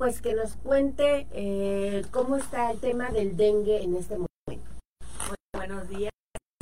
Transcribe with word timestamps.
pues 0.00 0.22
que 0.22 0.32
nos 0.32 0.56
cuente 0.56 1.26
eh, 1.30 2.06
cómo 2.10 2.38
está 2.38 2.70
el 2.70 2.80
tema 2.80 3.10
del 3.10 3.36
dengue 3.36 3.82
en 3.82 3.96
este 3.96 4.14
momento. 4.14 4.70
buenos 5.54 5.90
días, 5.90 6.10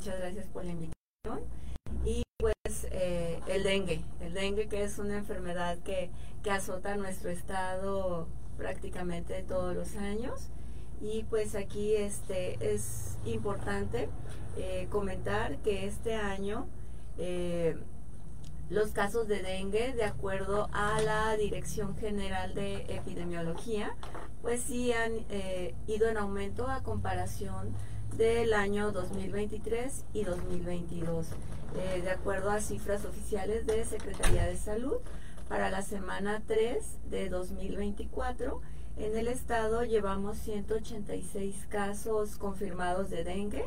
muchas 0.01 0.19
gracias 0.19 0.47
por 0.47 0.65
la 0.65 0.73
invitación. 0.73 1.45
Y 2.05 2.25
pues 2.37 2.89
eh, 2.91 3.39
el 3.47 3.63
dengue, 3.63 4.01
el 4.23 4.35
dengue 4.35 4.67
que 4.67 4.83
es 4.83 4.99
una 4.99 5.19
enfermedad 5.19 5.79
que, 5.85 6.11
que 6.43 6.51
azota 6.51 6.97
nuestro 6.97 7.31
estado 7.31 8.27
prácticamente 8.57 9.45
todos 9.45 9.73
los 9.73 9.95
años 9.95 10.49
y 11.01 11.23
pues 11.31 11.55
aquí 11.55 11.95
este 11.95 12.75
es 12.75 13.19
importante 13.25 14.09
eh, 14.57 14.89
comentar 14.91 15.59
que 15.59 15.87
este 15.87 16.17
año 16.17 16.67
los 18.71 18.91
casos 18.91 19.29
de 19.29 19.43
dengue, 19.43 19.93
de 19.93 20.05
acuerdo 20.05 20.69
a 20.73 21.01
la 21.01 21.37
Dirección 21.37 21.97
General 21.97 22.55
de 22.55 22.83
Epidemiología, 22.89 23.95
pues 24.43 24.61
sí 24.61 24.93
han 24.93 25.13
eh, 25.31 25.75
ido 25.87 26.09
en 26.09 26.17
aumento 26.17 26.69
a 26.69 26.83
comparación 26.83 27.75
del 28.17 28.53
año 28.53 28.93
2023 28.93 30.05
y 30.13 30.25
2022. 30.25 31.27
de 32.03 32.11
acuerdo 32.11 32.51
a 32.51 32.61
cifras 32.61 33.05
oficiales 33.05 33.67
de 33.67 33.85
Secretaría 33.85 34.47
de 34.47 34.57
Salud, 34.57 34.97
para 35.49 35.71
la 35.71 35.83
semana 35.83 36.43
3 36.47 37.11
de 37.11 37.29
2024, 37.29 38.61
en 38.99 39.17
el 39.17 39.29
estado 39.29 39.85
llevamos 39.85 40.37
186 40.39 41.67
casos 41.69 42.37
confirmados 42.37 43.11
de 43.11 43.25
dengue, 43.25 43.65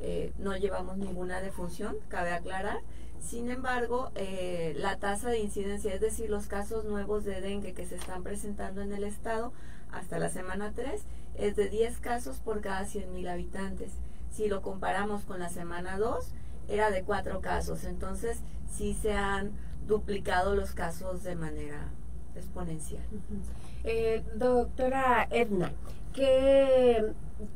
eh, 0.00 0.32
no 0.38 0.56
llevamos 0.56 0.96
ninguna 0.96 1.40
defunción, 1.40 1.96
cabe 2.08 2.32
aclarar. 2.32 2.80
Sin 3.22 3.50
embargo, 3.50 4.10
eh, 4.14 4.74
la 4.76 4.98
tasa 4.98 5.30
de 5.30 5.38
incidencia, 5.38 5.94
es 5.94 6.00
decir, 6.00 6.28
los 6.28 6.46
casos 6.46 6.84
nuevos 6.84 7.24
de 7.24 7.40
dengue 7.40 7.72
que 7.72 7.86
se 7.86 7.94
están 7.94 8.22
presentando 8.22 8.82
en 8.82 8.92
el 8.92 9.04
estado 9.04 9.52
hasta 9.90 10.18
la 10.18 10.28
semana 10.28 10.72
3, 10.74 11.00
es 11.36 11.56
de 11.56 11.68
10 11.68 11.98
casos 11.98 12.38
por 12.38 12.60
cada 12.60 12.84
100.000 12.84 13.28
habitantes. 13.30 13.92
Si 14.32 14.48
lo 14.48 14.60
comparamos 14.60 15.22
con 15.22 15.38
la 15.38 15.48
semana 15.48 15.98
2, 15.98 16.26
era 16.68 16.90
de 16.90 17.04
4 17.04 17.40
casos. 17.40 17.84
Entonces, 17.84 18.38
sí 18.70 18.94
se 18.94 19.12
han 19.12 19.52
duplicado 19.86 20.54
los 20.54 20.72
casos 20.72 21.22
de 21.22 21.36
manera 21.36 21.88
exponencial. 22.34 23.04
Eh, 23.84 24.24
doctora 24.34 25.26
Edna, 25.30 25.72
¿qué, 26.12 27.04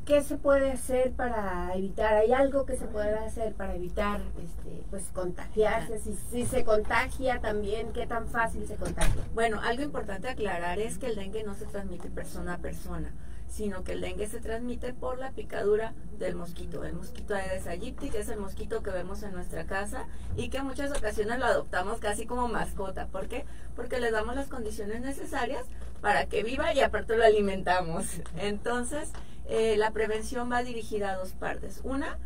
¿qué 0.05 0.23
se 0.23 0.37
puede 0.37 0.73
hacer 0.73 1.13
para 1.13 1.75
evitar? 1.75 2.15
¿Hay 2.15 2.33
algo 2.33 2.67
que 2.67 2.77
se 2.77 2.87
puede 2.87 3.15
hacer 3.15 3.55
para 3.55 3.75
evitar 3.75 4.21
este, 4.43 4.85
pues 4.91 5.05
contagiarse? 5.13 5.99
Si, 5.99 6.15
si 6.31 6.47
se 6.47 6.65
contagia 6.65 7.41
también, 7.41 7.93
¿qué 7.93 8.07
tan 8.07 8.29
fácil 8.29 8.67
se 8.67 8.77
contagia? 8.77 9.23
Bueno, 9.35 9.61
algo 9.63 9.83
importante 9.83 10.29
aclarar 10.29 10.79
es 10.79 10.99
que 10.99 11.07
el 11.07 11.17
dengue 11.17 11.45
no 11.45 11.55
se 11.55 11.67
transmite 11.67 12.09
persona 12.09 12.55
a 12.55 12.59
persona 12.59 13.13
sino 13.49 13.85
que 13.85 13.93
el 13.93 14.01
dengue 14.01 14.27
se 14.27 14.41
transmite 14.41 14.93
por 14.93 15.19
la 15.19 15.31
picadura 15.31 15.95
del 16.19 16.35
mosquito. 16.35 16.85
El 16.85 16.95
mosquito 16.95 17.35
Aedes 17.35 17.67
aegypti, 17.67 18.11
que 18.11 18.19
es 18.19 18.29
el 18.29 18.39
mosquito 18.39 18.83
que 18.83 18.91
vemos 18.91 19.23
en 19.23 19.33
nuestra 19.33 19.65
casa 19.65 20.07
y 20.37 20.49
que 20.49 20.59
en 20.59 20.67
muchas 20.67 20.91
ocasiones 20.91 21.39
lo 21.39 21.47
adoptamos 21.47 21.99
casi 21.99 22.27
como 22.27 22.49
mascota. 22.49 23.07
¿Por 23.07 23.29
qué? 23.29 23.45
Porque 23.75 24.01
le 24.01 24.11
damos 24.11 24.37
las 24.37 24.49
condiciones 24.49 25.01
necesarias 25.01 25.65
para 26.01 26.27
que 26.27 26.43
viva 26.43 26.75
y 26.75 26.81
aparte 26.81 27.17
lo 27.17 27.25
alimentamos. 27.25 28.07
Entonces, 28.37 29.11
eh, 29.49 29.77
la 29.77 29.91
prevención 29.91 30.51
va 30.51 30.63
dirigida 30.63 31.13
a 31.13 31.17
dos 31.17 31.33
partes. 31.33 31.81
Una, 31.85 32.19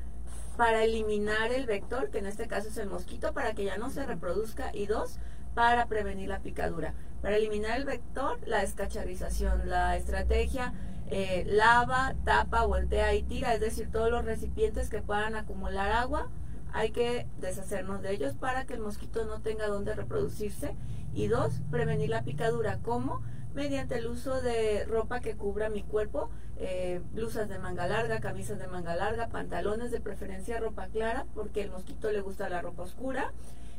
para 0.56 0.84
eliminar 0.84 1.52
el 1.52 1.66
vector, 1.66 2.10
que 2.10 2.18
en 2.18 2.26
este 2.26 2.46
caso 2.46 2.68
es 2.68 2.76
el 2.76 2.88
mosquito, 2.88 3.32
para 3.32 3.54
que 3.54 3.64
ya 3.64 3.78
no 3.78 3.90
se 3.90 4.04
reproduzca. 4.06 4.70
Y 4.74 4.86
dos, 4.86 5.18
para 5.54 5.86
prevenir 5.86 6.28
la 6.28 6.40
picadura. 6.40 6.94
Para 7.22 7.36
eliminar 7.36 7.78
el 7.78 7.84
vector, 7.84 8.38
la 8.46 8.62
escacharización, 8.62 9.68
la 9.68 9.96
estrategia 9.96 10.72
eh, 11.12 11.44
lava, 11.46 12.14
tapa, 12.24 12.64
voltea 12.64 13.14
y 13.14 13.24
tira, 13.24 13.52
es 13.52 13.60
decir, 13.60 13.90
todos 13.90 14.10
los 14.12 14.24
recipientes 14.24 14.90
que 14.90 15.02
puedan 15.02 15.34
acumular 15.34 15.90
agua, 15.90 16.30
hay 16.72 16.92
que 16.92 17.26
deshacernos 17.40 18.00
de 18.00 18.12
ellos 18.12 18.34
para 18.36 18.64
que 18.64 18.74
el 18.74 18.80
mosquito 18.80 19.24
no 19.24 19.40
tenga 19.40 19.66
donde 19.66 19.94
reproducirse. 19.94 20.76
Y 21.12 21.26
dos, 21.26 21.60
prevenir 21.70 22.10
la 22.10 22.22
picadura. 22.22 22.78
¿Cómo? 22.82 23.22
Mediante 23.54 23.98
el 23.98 24.06
uso 24.06 24.40
de 24.40 24.84
ropa 24.84 25.18
que 25.18 25.34
cubra 25.34 25.68
mi 25.68 25.82
cuerpo, 25.82 26.30
eh, 26.62 27.00
blusas 27.12 27.48
de 27.48 27.58
manga 27.58 27.86
larga, 27.86 28.20
camisas 28.20 28.58
de 28.58 28.66
manga 28.66 28.94
larga, 28.94 29.28
pantalones 29.28 29.90
de 29.90 30.00
preferencia 30.00 30.60
ropa 30.60 30.88
clara, 30.88 31.24
porque 31.34 31.62
el 31.62 31.70
mosquito 31.70 32.12
le 32.12 32.20
gusta 32.20 32.50
la 32.50 32.60
ropa 32.60 32.82
oscura. 32.82 33.32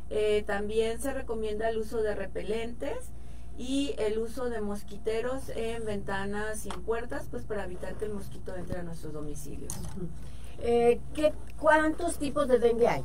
Eh, 0.09 0.43
también 0.47 0.99
se 0.99 1.13
recomienda 1.13 1.69
el 1.69 1.77
uso 1.77 2.01
de 2.01 2.15
repelentes 2.15 3.11
y 3.57 3.93
el 3.99 4.17
uso 4.17 4.49
de 4.49 4.61
mosquiteros 4.61 5.49
en 5.49 5.85
ventanas 5.85 6.61
sin 6.61 6.81
puertas, 6.81 7.27
pues 7.29 7.43
para 7.43 7.65
evitar 7.65 7.93
que 7.95 8.05
el 8.05 8.13
mosquito 8.13 8.55
entre 8.55 8.79
a 8.79 8.83
nuestros 8.83 9.13
domicilios. 9.13 9.71
Eh, 10.63 10.99
¿qué, 11.13 11.33
¿Cuántos 11.59 12.17
tipos 12.17 12.47
de 12.47 12.57
dengue 12.57 12.87
hay? 12.87 13.03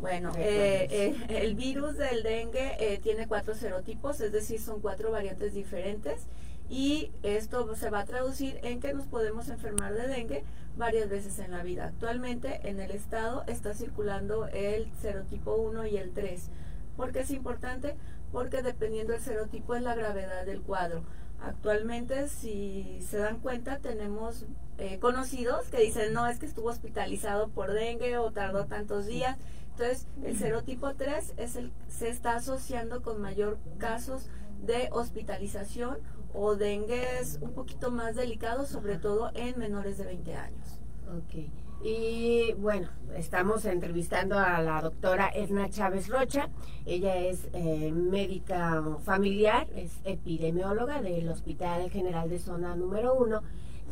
Bueno, 0.00 0.32
eh, 0.38 0.88
eh, 0.90 1.42
el 1.42 1.54
virus 1.54 1.98
del 1.98 2.22
dengue 2.22 2.98
tiene 3.02 3.28
cuatro 3.28 3.54
serotipos, 3.54 4.22
es 4.22 4.32
decir, 4.32 4.58
son 4.58 4.80
cuatro 4.80 5.10
variantes 5.10 5.52
diferentes 5.52 6.26
y 6.70 7.10
esto 7.22 7.74
se 7.74 7.90
va 7.90 8.00
a 8.00 8.04
traducir 8.06 8.58
en 8.62 8.80
que 8.80 8.94
nos 8.94 9.06
podemos 9.06 9.48
enfermar 9.50 9.92
de 9.92 10.06
dengue 10.06 10.44
varias 10.78 11.10
veces 11.10 11.38
en 11.40 11.50
la 11.50 11.62
vida. 11.62 11.86
Actualmente 11.86 12.60
en 12.68 12.80
el 12.80 12.92
estado 12.92 13.44
está 13.46 13.74
circulando 13.74 14.46
el 14.46 14.90
serotipo 15.02 15.56
1 15.56 15.86
y 15.86 15.98
el 15.98 16.12
3. 16.12 16.48
¿Por 16.96 17.12
qué 17.12 17.20
es 17.20 17.30
importante? 17.30 17.96
porque 18.32 18.62
dependiendo 18.62 19.12
del 19.12 19.22
serotipo 19.22 19.74
es 19.74 19.82
la 19.82 19.94
gravedad 19.94 20.46
del 20.46 20.60
cuadro. 20.60 21.02
Actualmente, 21.42 22.28
si 22.28 23.00
se 23.08 23.18
dan 23.18 23.40
cuenta, 23.40 23.78
tenemos 23.78 24.44
eh, 24.78 24.98
conocidos 24.98 25.68
que 25.68 25.80
dicen, 25.80 26.12
no, 26.12 26.26
es 26.26 26.38
que 26.38 26.46
estuvo 26.46 26.68
hospitalizado 26.68 27.48
por 27.48 27.72
dengue 27.72 28.18
o 28.18 28.30
tardó 28.30 28.66
tantos 28.66 29.06
días. 29.06 29.38
Entonces, 29.72 30.06
el 30.22 30.38
serotipo 30.38 30.94
3 30.94 31.34
es 31.38 31.56
el, 31.56 31.72
se 31.88 32.10
está 32.10 32.36
asociando 32.36 33.02
con 33.02 33.20
mayor 33.20 33.58
casos 33.78 34.26
de 34.62 34.88
hospitalización 34.92 35.98
o 36.32 36.54
dengue 36.56 37.20
es 37.20 37.38
un 37.40 37.52
poquito 37.52 37.90
más 37.90 38.16
delicado, 38.16 38.66
sobre 38.66 38.98
todo 38.98 39.30
en 39.34 39.58
menores 39.58 39.98
de 39.98 40.04
20 40.04 40.34
años. 40.36 40.80
Okay. 41.26 41.50
Y 41.82 42.52
bueno, 42.58 42.88
estamos 43.16 43.64
entrevistando 43.64 44.38
a 44.38 44.60
la 44.60 44.82
doctora 44.82 45.30
Edna 45.34 45.70
Chávez 45.70 46.08
Rocha. 46.08 46.50
Ella 46.84 47.16
es 47.16 47.48
eh, 47.54 47.90
médica 47.90 48.84
familiar, 49.02 49.66
es 49.74 49.98
epidemióloga 50.04 51.00
del 51.00 51.28
Hospital 51.30 51.90
General 51.90 52.28
de 52.28 52.38
Zona 52.38 52.76
número 52.76 53.14
1. 53.14 53.42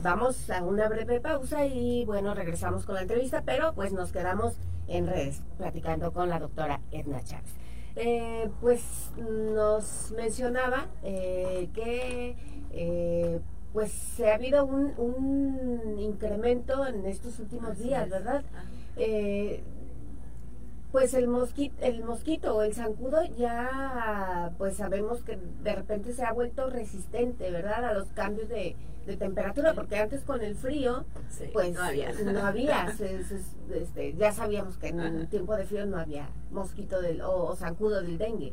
Vamos 0.02 0.50
a 0.50 0.62
una 0.62 0.88
breve 0.88 1.20
pausa 1.20 1.64
y 1.66 2.04
bueno, 2.04 2.34
regresamos 2.34 2.84
con 2.84 2.94
la 2.94 3.02
entrevista, 3.02 3.42
pero 3.44 3.72
pues 3.72 3.92
nos 3.92 4.12
quedamos 4.12 4.58
en 4.86 5.06
redes 5.06 5.42
platicando 5.56 6.12
con 6.12 6.28
la 6.28 6.38
doctora 6.38 6.80
Edna 6.92 7.22
Chávez. 7.24 7.67
Eh, 8.00 8.48
pues 8.60 9.10
nos 9.18 10.12
mencionaba 10.16 10.86
eh, 11.02 11.68
que 11.74 12.36
pues 13.72 13.90
se 13.90 14.30
ha 14.30 14.36
habido 14.36 14.64
un, 14.64 14.94
un 14.96 15.98
incremento 15.98 16.86
en 16.86 17.04
estos 17.06 17.38
últimos 17.40 17.76
días, 17.78 18.08
¿verdad? 18.08 18.44
Pues 20.92 21.12
el 21.12 21.28
mosquito, 21.28 21.76
el 21.82 22.02
mosquito 22.02 22.56
o 22.56 22.62
el 22.62 22.74
zancudo 22.74 23.22
ya 23.36 24.52
pues 24.56 24.78
sabemos 24.78 25.22
que 25.22 25.38
de 25.62 25.74
repente 25.74 26.14
se 26.14 26.24
ha 26.24 26.32
vuelto 26.32 26.70
resistente, 26.70 27.50
¿verdad? 27.50 27.84
A 27.84 27.92
los 27.92 28.08
cambios 28.08 28.48
de, 28.48 28.76
temperatura, 29.18 29.72
porque 29.72 29.96
antes 29.96 30.20
con 30.20 30.42
el 30.42 30.54
frío, 30.54 31.06
pues 31.54 31.72
no 31.72 31.82
había, 31.82 32.12
no 32.12 32.44
había 32.44 32.94
este, 33.74 34.14
ya 34.18 34.32
sabíamos 34.32 34.76
que 34.76 34.88
en 34.88 35.26
tiempo 35.28 35.56
de 35.56 35.64
frío 35.64 35.86
no 35.86 35.98
había 35.98 36.28
mosquito 36.50 37.00
del, 37.00 37.22
o 37.22 37.56
zancudo 37.56 38.02
del 38.02 38.18
dengue. 38.18 38.52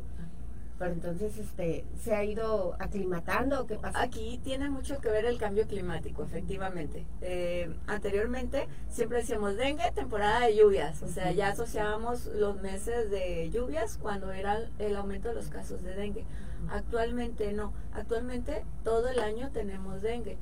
Pero 0.78 0.92
entonces, 0.92 1.38
este, 1.38 1.84
¿se 2.02 2.14
ha 2.14 2.24
ido 2.24 2.76
aclimatando 2.78 3.62
o 3.62 3.66
qué 3.66 3.76
pasa? 3.76 4.02
Aquí 4.02 4.38
tiene 4.44 4.68
mucho 4.68 4.98
que 5.00 5.08
ver 5.08 5.24
el 5.24 5.38
cambio 5.38 5.66
climático, 5.66 6.22
efectivamente. 6.22 7.06
Eh, 7.22 7.74
anteriormente 7.86 8.68
siempre 8.90 9.18
decíamos 9.18 9.56
dengue, 9.56 9.90
temporada 9.94 10.46
de 10.46 10.56
lluvias, 10.56 11.02
o 11.02 11.08
sea, 11.08 11.32
ya 11.32 11.48
asociábamos 11.48 12.26
los 12.26 12.60
meses 12.60 13.10
de 13.10 13.50
lluvias 13.50 13.96
cuando 13.96 14.32
era 14.32 14.68
el 14.78 14.96
aumento 14.96 15.28
de 15.28 15.34
los 15.34 15.48
casos 15.48 15.82
de 15.82 15.94
dengue. 15.94 16.24
Actualmente 16.68 17.52
no, 17.52 17.72
actualmente 17.92 18.64
todo 18.84 19.08
el 19.08 19.20
año 19.20 19.50
tenemos 19.52 20.02
dengue 20.02 20.36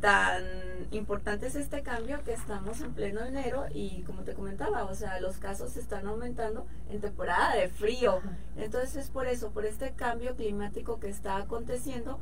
tan 0.00 0.44
importante 0.90 1.46
es 1.46 1.56
este 1.56 1.82
cambio 1.82 2.22
que 2.24 2.32
estamos 2.32 2.80
en 2.80 2.92
pleno 2.92 3.24
enero 3.24 3.66
y 3.72 4.02
como 4.02 4.22
te 4.22 4.34
comentaba, 4.34 4.84
o 4.84 4.94
sea, 4.94 5.20
los 5.20 5.38
casos 5.38 5.76
están 5.76 6.06
aumentando 6.06 6.66
en 6.90 7.00
temporada 7.00 7.54
de 7.56 7.68
frío. 7.68 8.20
Entonces 8.56 8.96
es 8.96 9.10
por 9.10 9.26
eso, 9.26 9.50
por 9.50 9.64
este 9.64 9.92
cambio 9.92 10.36
climático 10.36 11.00
que 11.00 11.08
está 11.08 11.36
aconteciendo. 11.36 12.18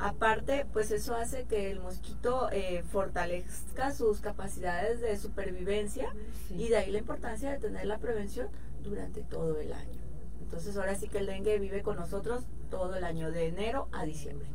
Aparte, 0.00 0.64
pues 0.72 0.92
eso 0.92 1.16
hace 1.16 1.44
que 1.44 1.72
el 1.72 1.80
mosquito 1.80 2.48
eh, 2.52 2.84
fortalezca 2.88 3.92
sus 3.92 4.20
capacidades 4.20 5.00
de 5.00 5.16
supervivencia 5.16 6.14
y 6.50 6.68
de 6.68 6.76
ahí 6.76 6.92
la 6.92 6.98
importancia 6.98 7.50
de 7.50 7.58
tener 7.58 7.84
la 7.86 7.98
prevención 7.98 8.48
durante 8.82 9.22
todo 9.22 9.58
el 9.58 9.72
año. 9.72 9.98
Entonces 10.40 10.76
ahora 10.76 10.94
sí 10.94 11.08
que 11.08 11.18
el 11.18 11.26
dengue 11.26 11.58
vive 11.58 11.82
con 11.82 11.96
nosotros 11.96 12.44
todo 12.70 12.94
el 12.94 13.04
año, 13.04 13.32
de 13.32 13.48
enero 13.48 13.88
a 13.92 14.04
diciembre. 14.04 14.46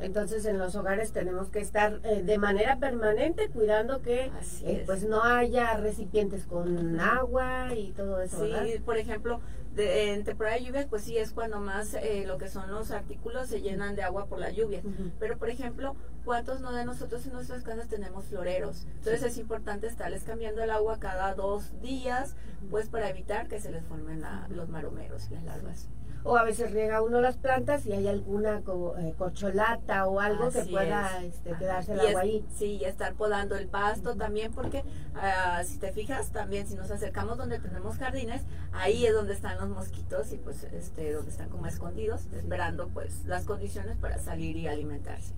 Entonces 0.00 0.44
en 0.44 0.58
los 0.58 0.74
hogares 0.74 1.12
tenemos 1.12 1.48
que 1.48 1.60
estar 1.60 2.00
eh, 2.04 2.22
de 2.22 2.38
manera 2.38 2.78
permanente 2.78 3.48
cuidando 3.48 4.02
que 4.02 4.30
eh, 4.62 4.82
pues 4.86 5.04
no 5.04 5.22
haya 5.22 5.76
recipientes 5.76 6.44
con 6.46 7.00
agua 7.00 7.74
y 7.74 7.92
todo 7.92 8.20
eso. 8.20 8.44
Sí, 8.44 8.78
por 8.84 8.98
ejemplo, 8.98 9.40
de, 9.74 10.12
en 10.12 10.24
temporada 10.24 10.56
de 10.56 10.64
lluvias, 10.64 10.86
pues 10.86 11.02
sí 11.02 11.16
es 11.18 11.32
cuando 11.32 11.60
más 11.60 11.94
eh, 11.94 12.24
lo 12.26 12.38
que 12.38 12.48
son 12.48 12.70
los 12.70 12.90
artículos 12.90 13.48
se 13.48 13.60
llenan 13.60 13.94
de 13.96 14.02
agua 14.02 14.26
por 14.26 14.38
la 14.38 14.50
lluvia. 14.50 14.82
Pero 15.18 15.38
por 15.38 15.48
ejemplo, 15.48 15.96
¿cuántos 16.24 16.60
no 16.60 16.72
de 16.72 16.84
nosotros 16.84 17.24
en 17.26 17.32
nuestras 17.32 17.62
casas 17.62 17.88
tenemos 17.88 18.26
floreros? 18.26 18.86
Entonces 18.98 19.22
es 19.22 19.38
importante 19.38 19.86
estarles 19.86 20.24
cambiando 20.24 20.62
el 20.62 20.70
agua 20.70 20.98
cada 20.98 21.34
dos 21.34 21.80
días, 21.80 22.36
pues 22.70 22.88
para 22.88 23.08
evitar 23.10 23.48
que 23.48 23.60
se 23.60 23.70
les 23.70 23.84
formen 23.84 24.22
los 24.50 24.68
maromeros 24.68 25.28
y 25.30 25.34
las 25.34 25.44
larvas 25.44 25.88
o 26.24 26.36
a 26.38 26.42
veces 26.42 26.72
riega 26.72 27.02
uno 27.02 27.20
las 27.20 27.36
plantas 27.36 27.84
y 27.84 27.92
hay 27.92 28.08
alguna 28.08 28.62
eh, 28.98 29.14
cocholata 29.16 30.06
o 30.06 30.20
algo 30.20 30.50
que 30.50 30.62
pueda 30.62 31.22
este, 31.22 31.52
quedarse 31.58 31.92
el 31.92 32.00
agua 32.00 32.22
ahí. 32.22 32.44
Sí, 32.56 32.78
y 32.80 32.84
estar 32.84 33.12
podando 33.14 33.56
el 33.56 33.68
pasto 33.68 34.16
también, 34.16 34.50
porque 34.52 34.82
ah, 35.14 35.62
si 35.64 35.78
te 35.78 35.92
fijas, 35.92 36.30
también 36.30 36.66
si 36.66 36.76
nos 36.76 36.90
acercamos 36.90 37.36
donde 37.36 37.58
tenemos 37.58 37.98
jardines, 37.98 38.42
ahí 38.72 39.04
es 39.04 39.12
donde 39.12 39.34
están 39.34 39.58
los 39.58 39.68
mosquitos 39.68 40.32
y 40.32 40.38
pues 40.38 40.64
este 40.64 41.12
donde 41.12 41.30
están 41.30 41.50
como 41.50 41.66
escondidos, 41.66 42.26
esperando 42.32 42.88
pues 42.88 43.26
las 43.26 43.44
condiciones 43.44 43.98
para 43.98 44.18
salir 44.18 44.56
y 44.56 44.66
alimentarse. 44.66 45.34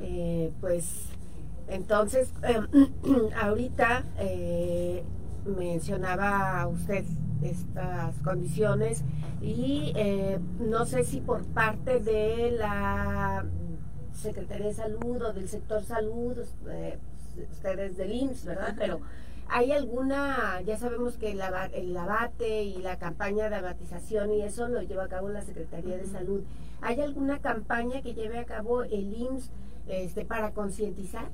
Eh, 0.00 0.52
pues 0.60 1.06
entonces, 1.68 2.32
em, 2.42 2.66
ahorita 3.40 4.04
eh, 4.18 5.04
mencionaba 5.44 6.66
usted 6.66 7.04
estas 7.42 8.16
condiciones 8.22 9.04
y 9.40 9.92
eh, 9.96 10.38
no 10.60 10.86
sé 10.86 11.04
si 11.04 11.20
por 11.20 11.44
parte 11.44 12.00
de 12.00 12.50
la 12.52 13.44
Secretaría 14.12 14.66
de 14.66 14.74
Salud 14.74 15.22
o 15.22 15.32
del 15.32 15.48
sector 15.48 15.82
salud, 15.82 16.36
eh, 16.68 16.98
ustedes 17.50 17.96
del 17.96 18.12
IMSS, 18.12 18.44
¿verdad? 18.46 18.74
Pero 18.76 19.00
¿hay 19.48 19.72
alguna, 19.72 20.60
ya 20.62 20.76
sabemos 20.76 21.16
que 21.16 21.32
el, 21.32 21.40
el 21.72 21.96
abate 21.96 22.64
y 22.64 22.78
la 22.78 22.98
campaña 22.98 23.48
de 23.48 23.56
abatización 23.56 24.32
y 24.32 24.42
eso 24.42 24.68
lo 24.68 24.82
lleva 24.82 25.04
a 25.04 25.08
cabo 25.08 25.28
la 25.28 25.42
Secretaría 25.42 25.96
de 25.96 26.06
Salud, 26.06 26.42
¿hay 26.80 27.00
alguna 27.00 27.38
campaña 27.38 28.02
que 28.02 28.14
lleve 28.14 28.38
a 28.38 28.44
cabo 28.44 28.82
el 28.82 29.14
IMSS 29.14 29.50
este, 29.86 30.24
para 30.24 30.52
concientizar? 30.52 31.30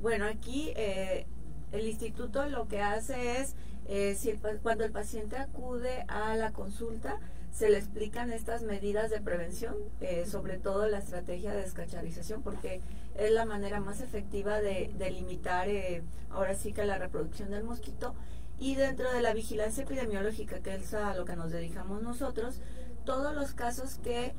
Bueno, 0.00 0.26
aquí 0.26 0.72
eh, 0.76 1.26
el 1.72 1.86
instituto 1.86 2.48
lo 2.48 2.68
que 2.68 2.80
hace 2.80 3.40
es 3.40 3.56
eh, 3.88 4.14
si 4.14 4.32
cuando 4.62 4.84
el 4.84 4.92
paciente 4.92 5.36
acude 5.36 6.04
a 6.08 6.36
la 6.36 6.52
consulta, 6.52 7.18
se 7.50 7.70
le 7.70 7.78
explican 7.78 8.30
estas 8.30 8.62
medidas 8.62 9.10
de 9.10 9.20
prevención, 9.20 9.74
eh, 10.00 10.26
sobre 10.26 10.58
todo 10.58 10.86
la 10.86 10.98
estrategia 10.98 11.52
de 11.52 11.62
descacharización, 11.62 12.42
porque 12.42 12.82
es 13.16 13.32
la 13.32 13.46
manera 13.46 13.80
más 13.80 14.02
efectiva 14.02 14.60
de, 14.60 14.92
limitar 15.10 15.68
eh, 15.68 16.02
ahora 16.30 16.54
sí 16.54 16.74
que 16.74 16.84
la 16.84 16.98
reproducción 16.98 17.50
del 17.50 17.64
mosquito. 17.64 18.14
Y 18.58 18.74
dentro 18.74 19.10
de 19.10 19.22
la 19.22 19.32
vigilancia 19.32 19.84
epidemiológica, 19.84 20.60
que 20.60 20.74
es 20.74 20.92
a 20.92 21.14
lo 21.14 21.24
que 21.24 21.36
nos 21.36 21.50
dedicamos 21.50 22.02
nosotros, 22.02 22.60
todos 23.04 23.34
los 23.34 23.54
casos 23.54 23.98
que 23.98 24.34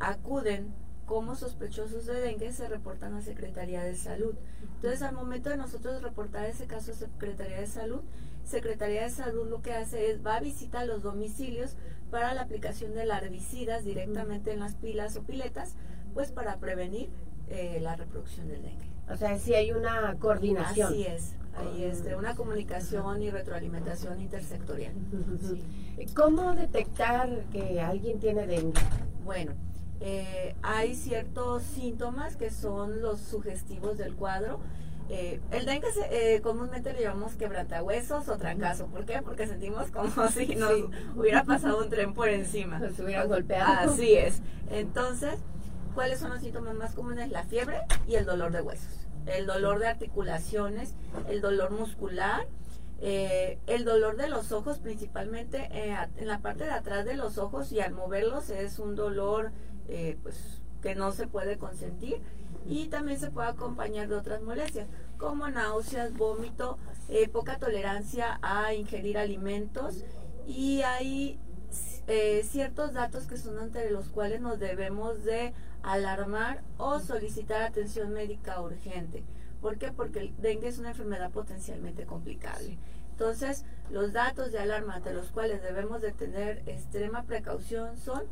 acuden 0.00 0.74
como 1.08 1.34
sospechosos 1.34 2.04
de 2.04 2.20
dengue 2.20 2.52
se 2.52 2.68
reportan 2.68 3.14
a 3.14 3.22
Secretaría 3.22 3.82
de 3.82 3.96
Salud. 3.96 4.34
Entonces, 4.74 5.02
al 5.02 5.14
momento 5.14 5.48
de 5.48 5.56
nosotros 5.56 6.02
reportar 6.02 6.44
ese 6.44 6.66
caso 6.66 6.92
a 6.92 6.94
Secretaría 6.94 7.60
de 7.60 7.66
Salud, 7.66 8.02
Secretaría 8.44 9.04
de 9.04 9.10
Salud 9.10 9.48
lo 9.48 9.62
que 9.62 9.72
hace 9.72 10.10
es 10.10 10.24
va 10.24 10.36
a 10.36 10.40
visitar 10.40 10.86
los 10.86 11.02
domicilios 11.02 11.76
para 12.10 12.34
la 12.34 12.42
aplicación 12.42 12.94
de 12.94 13.02
herbicidas 13.02 13.84
directamente 13.84 14.52
en 14.52 14.60
las 14.60 14.74
pilas 14.74 15.16
o 15.16 15.22
piletas, 15.22 15.74
pues 16.12 16.30
para 16.30 16.58
prevenir 16.58 17.08
eh, 17.48 17.78
la 17.80 17.96
reproducción 17.96 18.48
del 18.48 18.62
dengue. 18.62 18.90
O 19.10 19.16
sea, 19.16 19.38
si 19.38 19.54
hay 19.54 19.72
una 19.72 20.14
coordinación. 20.18 20.92
Así 20.92 21.06
es, 21.06 21.34
ahí 21.56 21.84
es 21.84 22.04
de 22.04 22.16
una 22.16 22.36
comunicación 22.36 23.22
y 23.22 23.30
retroalimentación 23.30 24.20
intersectorial. 24.20 24.92
¿Cómo 26.14 26.54
detectar 26.54 27.44
que 27.50 27.80
alguien 27.80 28.20
tiene 28.20 28.46
dengue? 28.46 28.80
Bueno, 29.24 29.54
eh, 30.00 30.54
hay 30.62 30.94
ciertos 30.94 31.62
síntomas 31.62 32.36
que 32.36 32.50
son 32.50 33.02
los 33.02 33.20
sugestivos 33.20 33.98
del 33.98 34.14
cuadro. 34.14 34.60
Eh, 35.10 35.40
el 35.50 35.64
dengue 35.64 35.88
eh, 36.10 36.40
comúnmente 36.42 36.92
le 36.92 37.02
llamamos 37.02 37.34
quebrantahuesos 37.34 38.28
o 38.28 38.36
trancazo. 38.36 38.86
¿Por 38.86 39.06
qué? 39.06 39.22
Porque 39.22 39.46
sentimos 39.46 39.90
como 39.90 40.28
si 40.34 40.54
nos 40.54 40.72
hubiera 41.16 41.44
pasado 41.44 41.82
un 41.82 41.88
tren 41.88 42.14
por 42.14 42.28
encima. 42.28 42.78
Nos 42.78 42.98
hubiera 43.00 43.24
golpeado. 43.24 43.90
Así 43.90 44.14
es. 44.14 44.40
Entonces, 44.70 45.40
¿cuáles 45.94 46.20
son 46.20 46.30
los 46.30 46.40
síntomas 46.40 46.74
más 46.74 46.94
comunes? 46.94 47.30
La 47.30 47.44
fiebre 47.44 47.80
y 48.06 48.14
el 48.14 48.24
dolor 48.24 48.52
de 48.52 48.60
huesos. 48.60 49.08
El 49.26 49.46
dolor 49.46 49.78
de 49.78 49.88
articulaciones, 49.88 50.94
el 51.28 51.40
dolor 51.40 51.70
muscular, 51.70 52.46
el 53.00 53.84
dolor 53.84 54.16
de 54.16 54.28
los 54.28 54.52
ojos, 54.52 54.78
principalmente 54.78 55.68
en 56.16 56.26
la 56.26 56.38
parte 56.38 56.64
de 56.64 56.70
atrás 56.70 57.04
de 57.04 57.14
los 57.14 57.36
ojos 57.36 57.70
y 57.70 57.80
al 57.80 57.92
moverlos 57.92 58.48
es 58.48 58.78
un 58.78 58.96
dolor 58.96 59.52
eh, 59.88 60.18
pues 60.22 60.60
que 60.82 60.94
no 60.94 61.12
se 61.12 61.26
puede 61.26 61.58
consentir 61.58 62.20
y 62.66 62.88
también 62.88 63.18
se 63.18 63.30
puede 63.30 63.48
acompañar 63.48 64.08
de 64.08 64.16
otras 64.16 64.42
molestias 64.42 64.86
como 65.16 65.48
náuseas, 65.48 66.14
vómito, 66.14 66.78
eh, 67.08 67.28
poca 67.28 67.58
tolerancia 67.58 68.38
a 68.42 68.74
ingerir 68.74 69.18
alimentos 69.18 70.04
y 70.46 70.82
hay 70.82 71.40
eh, 72.06 72.42
ciertos 72.48 72.92
datos 72.92 73.26
que 73.26 73.36
son 73.36 73.58
entre 73.60 73.90
los 73.90 74.08
cuales 74.08 74.40
nos 74.40 74.58
debemos 74.58 75.24
de 75.24 75.52
alarmar 75.82 76.62
o 76.76 77.00
solicitar 77.00 77.62
atención 77.62 78.12
médica 78.12 78.60
urgente. 78.60 79.24
¿Por 79.60 79.78
qué? 79.78 79.90
Porque 79.92 80.20
el 80.20 80.36
dengue 80.38 80.68
es 80.68 80.78
una 80.78 80.90
enfermedad 80.90 81.30
potencialmente 81.30 82.06
complicable. 82.06 82.78
Entonces, 83.10 83.64
los 83.90 84.12
datos 84.12 84.52
de 84.52 84.60
alarma 84.60 84.94
ante 84.94 85.12
los 85.12 85.30
cuales 85.30 85.62
debemos 85.62 86.00
de 86.00 86.12
tener 86.12 86.62
extrema 86.66 87.24
precaución 87.24 87.96
son 87.96 88.22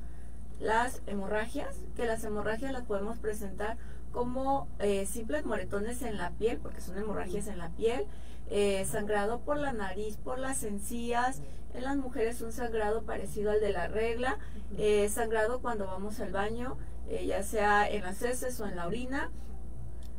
las 0.61 1.03
hemorragias, 1.07 1.77
que 1.95 2.07
las 2.07 2.25
hemorragias 2.25 2.73
las 2.73 2.85
podemos 2.85 3.19
presentar 3.19 3.77
como 4.13 4.69
eh, 4.79 5.05
simples 5.07 5.45
moretones 5.45 6.03
en 6.03 6.17
la 6.17 6.31
piel, 6.31 6.59
porque 6.59 6.81
son 6.81 6.97
hemorragias 6.97 7.49
en 7.49 7.59
la 7.59 7.69
piel, 7.71 8.07
eh, 8.49 8.85
sangrado 8.87 9.41
por 9.41 9.59
la 9.59 9.73
nariz, 9.73 10.17
por 10.17 10.39
las 10.39 10.63
encías, 10.65 11.43
en 11.75 11.85
las 11.85 11.97
mujeres 11.97 12.41
un 12.41 12.53
sangrado 12.53 13.03
parecido 13.03 13.51
al 13.51 13.61
de 13.61 13.73
la 13.73 13.89
regla, 13.89 14.39
eh, 14.79 15.09
sangrado 15.11 15.61
cuando 15.61 15.87
vamos 15.87 16.21
al 16.21 16.33
baño, 16.33 16.79
ya 17.25 17.43
sea 17.43 17.89
en 17.89 18.03
las 18.03 18.23
heces 18.23 18.59
o 18.61 18.67
en 18.67 18.75
la 18.75 18.87
orina, 18.87 19.31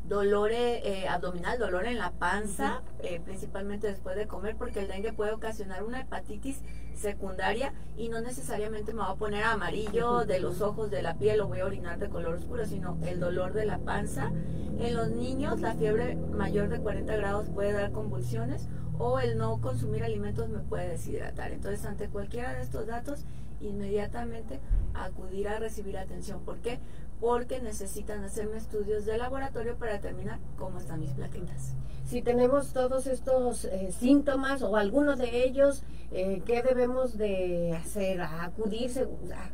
dolor 0.08 0.52
eh, 0.54 1.06
abdominal, 1.10 1.60
dolor 1.60 1.86
en 1.86 1.98
la 1.98 2.12
panza, 2.12 2.82
eh, 3.00 3.20
principalmente 3.24 3.88
después 3.88 4.16
de 4.16 4.28
comer, 4.28 4.56
porque 4.56 4.80
el 4.80 4.88
dengue 4.88 5.14
puede 5.14 5.32
ocasionar 5.32 5.84
una 5.84 6.02
hepatitis 6.02 6.62
secundaria 6.96 7.74
y 7.98 8.10
no 8.10 8.22
necesariamente 8.22 8.94
me 8.94 9.00
va 9.00 9.12
a 9.12 9.16
poner 9.16 9.44
amarillo 9.44 10.26
de 10.26 10.40
los 10.40 10.62
ojos, 10.62 10.90
de 10.90 11.02
la 11.02 11.16
piel 11.16 11.42
o 11.42 11.48
voy 11.48 11.60
a 11.60 11.66
orinar 11.66 12.00
de 12.00 12.10
color 12.10 12.36
oscuro, 12.36 12.66
sino 12.66 12.98
el 13.06 13.20
dolor 13.20 13.54
de 13.54 13.66
la 13.66 13.80
panza. 13.80 14.32
En 14.80 14.96
los 14.96 15.10
niños 15.10 15.60
la 15.60 15.74
fiebre 15.74 16.16
mayor 16.16 16.70
de 16.70 16.80
40 16.80 17.16
grados 17.18 17.50
puede 17.50 17.74
dar 17.74 17.92
convulsiones 17.92 18.68
o 19.00 19.20
el 19.20 19.38
no 19.38 19.60
consumir 19.62 20.04
alimentos 20.04 20.50
me 20.50 20.60
puede 20.60 20.90
deshidratar. 20.90 21.52
Entonces, 21.52 21.86
ante 21.86 22.10
cualquiera 22.10 22.54
de 22.54 22.62
estos 22.62 22.88
datos, 22.88 23.26
inmediatamente 23.60 24.60
acudir 24.94 25.48
a 25.48 25.60
recibir 25.60 25.98
atención. 25.98 26.42
¿Por 26.42 26.58
qué? 26.58 26.80
porque 27.20 27.60
necesitan 27.62 28.24
hacerme 28.24 28.58
estudios 28.58 29.06
de 29.06 29.18
laboratorio 29.18 29.76
para 29.78 29.94
determinar 29.94 30.40
cómo 30.58 30.80
están 30.80 31.00
mis 31.00 31.12
plaquetas. 31.12 31.74
Si 32.06 32.22
tenemos 32.22 32.74
todos 32.74 33.08
estos 33.08 33.66
eh, 33.66 33.92
síntomas 33.92 34.62
o 34.62 34.76
algunos 34.78 35.18
de 35.18 35.44
ellos, 35.44 35.84
eh, 36.12 36.42
¿qué 36.46 36.62
debemos 36.62 37.18
de 37.18 37.76
hacer? 37.76 38.22
Acudir, 38.22 38.92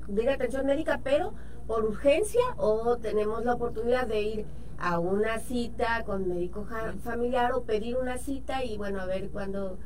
acudir 0.02 0.30
a 0.30 0.34
atención 0.34 0.66
médica, 0.66 1.00
pero 1.04 1.34
por 1.66 1.86
urgencia 1.86 2.42
o 2.58 2.98
tenemos 2.98 3.44
la 3.46 3.54
oportunidad 3.54 4.08
de 4.08 4.22
ir 4.22 4.46
a 4.84 5.00
una 5.00 5.40
cita 5.40 6.04
con 6.06 6.28
médico 6.28 6.68
familiar 7.06 7.54
o 7.54 7.64
pedir 7.64 7.96
una 7.96 8.18
cita 8.18 8.66
y 8.66 8.76
bueno, 8.76 9.00
a 9.00 9.06
ver 9.06 9.30
cuándo 9.30 9.78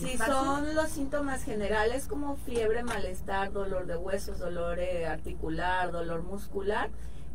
si 0.00 0.16
son 0.16 0.76
los 0.76 0.88
síntomas 0.88 1.42
generales 1.42 2.06
como 2.06 2.36
fiebre, 2.36 2.84
malestar, 2.84 3.52
dolor 3.52 3.86
de 3.86 3.96
huesos, 3.96 4.38
dolor 4.38 4.78
eh, 4.78 5.06
articular, 5.06 5.90
dolor 5.90 6.22
muscular, 6.22 6.90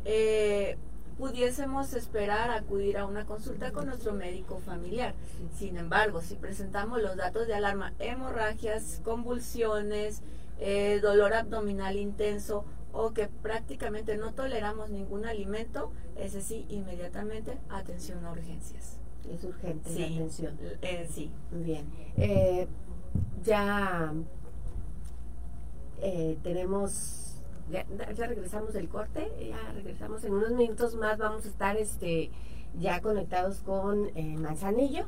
eh, 0.06 0.78
pudiésemos 1.18 1.92
esperar 1.92 2.50
acudir 2.50 2.96
a 2.96 3.04
una 3.04 3.26
consulta 3.26 3.70
con 3.70 3.86
nuestro 3.86 4.14
médico 4.14 4.58
familiar. 4.64 5.14
Sin 5.58 5.76
embargo, 5.76 6.22
si 6.22 6.36
presentamos 6.36 7.02
los 7.02 7.16
datos 7.16 7.46
de 7.46 7.54
alarma, 7.54 7.92
hemorragias, 7.98 9.02
convulsiones, 9.04 10.22
eh, 10.60 10.98
dolor 11.02 11.34
abdominal 11.34 11.96
intenso 11.96 12.64
o 12.98 13.12
que 13.12 13.28
prácticamente 13.28 14.16
no 14.16 14.34
toleramos 14.34 14.90
ningún 14.90 15.24
alimento, 15.24 15.92
ese 16.16 16.42
sí, 16.42 16.66
inmediatamente 16.68 17.56
atención 17.68 18.24
a 18.24 18.32
urgencias 18.32 18.98
es 19.32 19.44
urgente 19.44 19.90
la 19.90 20.06
atención. 20.06 20.58
Eh, 20.82 21.08
sí. 21.10 21.30
Bien. 21.52 21.86
Eh, 22.16 22.66
ya 23.44 24.12
eh, 26.00 26.38
tenemos 26.42 27.42
ya, 27.70 27.84
regresamos 28.26 28.72
del 28.72 28.88
corte, 28.88 29.30
ya 29.50 29.72
regresamos 29.74 30.24
en 30.24 30.32
unos 30.32 30.52
minutos 30.52 30.94
más, 30.94 31.18
vamos 31.18 31.44
a 31.44 31.48
estar 31.48 31.76
este 31.76 32.30
ya 32.78 33.00
conectados 33.00 33.60
con 33.60 34.08
eh, 34.14 34.36
Manzanillo, 34.38 35.06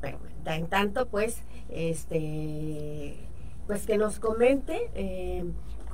pero 0.00 0.18
en 0.44 0.66
tanto 0.66 1.06
pues 1.06 1.42
este 1.68 3.16
pues 3.66 3.86
que 3.86 3.96
nos 3.96 4.20
comente 4.20 4.90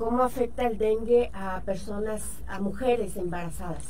cómo 0.01 0.23
afecta 0.23 0.65
el 0.65 0.79
dengue 0.79 1.29
a 1.31 1.61
personas, 1.61 2.23
a 2.47 2.59
mujeres 2.59 3.17
embarazadas. 3.17 3.83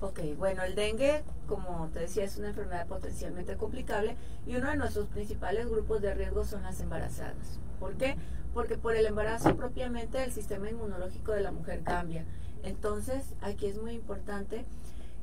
Ok, 0.00 0.20
bueno, 0.38 0.62
el 0.62 0.76
dengue, 0.76 1.24
como 1.48 1.88
te 1.92 1.98
decía, 1.98 2.22
es 2.22 2.36
una 2.36 2.50
enfermedad 2.50 2.86
potencialmente 2.86 3.56
complicable 3.56 4.16
y 4.46 4.54
uno 4.54 4.70
de 4.70 4.76
nuestros 4.76 5.08
principales 5.08 5.68
grupos 5.68 6.00
de 6.02 6.14
riesgo 6.14 6.44
son 6.44 6.62
las 6.62 6.80
embarazadas. 6.80 7.58
¿Por 7.80 7.94
qué? 7.96 8.14
Porque 8.54 8.78
por 8.78 8.94
el 8.94 9.06
embarazo 9.06 9.56
propiamente 9.56 10.22
el 10.22 10.30
sistema 10.30 10.70
inmunológico 10.70 11.32
de 11.32 11.40
la 11.40 11.50
mujer 11.50 11.82
cambia. 11.82 12.24
Entonces, 12.62 13.34
aquí 13.40 13.66
es 13.66 13.76
muy 13.76 13.94
importante 13.94 14.64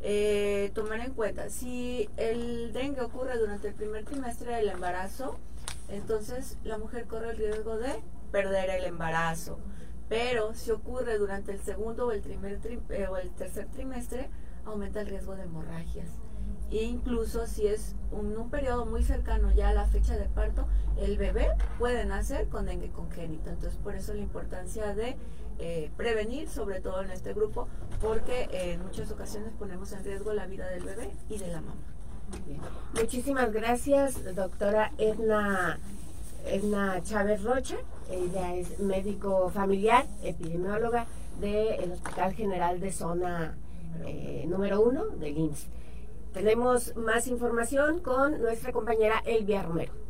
eh, 0.02 0.72
tomar 0.74 1.00
en 1.00 1.14
cuenta, 1.14 1.50
si 1.50 2.10
el 2.18 2.74
dengue 2.74 3.00
ocurre 3.00 3.38
durante 3.38 3.70
el 3.70 3.76
primer 3.76 4.04
trimestre 4.04 4.54
del 4.54 4.68
embarazo, 4.68 5.40
entonces 5.88 6.58
la 6.66 6.78
mujer 6.78 7.06
corre 7.06 7.30
el 7.30 7.38
riesgo 7.38 7.78
de 7.78 8.04
perder 8.34 8.72
el 8.72 8.84
embarazo. 8.84 9.58
Pero 10.14 10.54
si 10.54 10.70
ocurre 10.70 11.18
durante 11.18 11.52
el 11.52 11.60
segundo 11.60 12.06
o 12.06 12.12
el, 12.12 12.22
primer 12.22 12.60
eh, 12.90 13.08
o 13.08 13.18
el 13.18 13.32
tercer 13.32 13.66
trimestre, 13.70 14.30
aumenta 14.64 15.02
el 15.02 15.08
riesgo 15.08 15.36
de 15.36 15.42
hemorragias. 15.42 16.08
E 16.70 16.84
incluso 16.84 17.48
si 17.48 17.66
es 17.66 17.96
un, 18.12 18.38
un, 18.38 18.52
periodo 18.52 18.86
muy 18.86 19.02
cercano 19.02 19.52
ya 19.52 19.70
a 19.70 19.74
la 19.74 19.88
fecha 19.88 20.16
de 20.16 20.26
parto, 20.26 20.68
el 20.98 21.18
bebé 21.18 21.48
puede 21.80 22.06
nacer 22.06 22.48
con 22.48 22.68
dengue 22.68 22.92
congénito. 22.92 23.50
Entonces, 23.50 23.80
por 23.80 23.96
eso 23.96 24.14
la 24.14 24.22
importancia 24.22 24.94
de 24.94 25.18
eh, 25.58 25.90
prevenir, 25.98 26.48
sobre 26.48 26.80
todo 26.80 27.02
en 27.02 27.10
este 27.10 27.34
grupo, 27.34 27.68
porque 28.00 28.50
en 28.52 28.84
muchas 28.84 29.10
ocasiones 29.10 29.52
ponemos 29.58 29.94
en 29.94 30.04
riesgo 30.04 30.32
la 30.34 30.46
vida 30.46 30.68
del 30.68 30.84
bebé 30.84 31.10
y 31.28 31.40
de 31.40 31.48
la 31.48 31.62
mamá. 31.62 31.82
Muchísimas 32.94 33.52
gracias, 33.52 34.36
doctora 34.36 34.92
Edna, 35.00 35.80
Edna 36.46 37.02
Chávez 37.04 37.44
Rocha. 37.44 37.78
Ella 38.12 38.56
es 38.56 38.80
médico 38.80 39.50
familiar, 39.50 40.06
epidemióloga 40.24 41.06
del 41.40 41.92
Hospital 41.92 42.34
General 42.34 42.80
de 42.80 42.92
Zona 42.92 43.58
eh, 44.06 44.46
número 44.48 44.82
uno 44.82 45.06
del 45.06 45.38
IMSS. 45.38 45.68
Tenemos 46.34 46.96
más 46.96 47.28
información 47.28 48.00
con 48.00 48.42
nuestra 48.42 48.72
compañera 48.72 49.22
Elvia 49.26 49.62
Romero. 49.62 50.03